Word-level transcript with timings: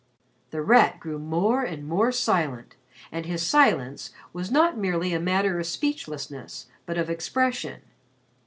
The 0.49 0.63
Rat 0.63 0.99
grew 0.99 1.19
more 1.19 1.61
and 1.61 1.87
more 1.87 2.11
silent, 2.11 2.75
and 3.11 3.23
his 3.27 3.45
silence 3.45 4.09
was 4.33 4.49
not 4.49 4.75
merely 4.75 5.13
a 5.13 5.19
matter 5.19 5.59
of 5.59 5.67
speechlessness 5.67 6.65
but 6.87 6.97
of 6.97 7.07
expression. 7.07 7.83